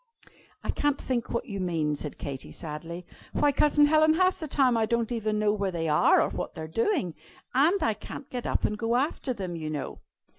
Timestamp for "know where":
5.37-5.69